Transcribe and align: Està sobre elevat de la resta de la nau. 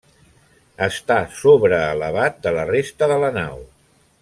Està 0.85 1.17
sobre 1.41 1.83
elevat 1.97 2.41
de 2.47 2.55
la 2.57 2.65
resta 2.73 3.11
de 3.13 3.21
la 3.27 3.31
nau. 3.39 3.63